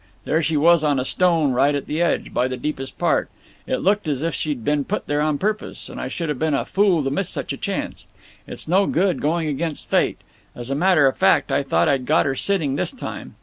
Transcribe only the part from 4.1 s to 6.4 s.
if she'd been put there on purpose, and I should have